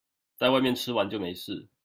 [0.35, 1.69] 在外面吃完就沒事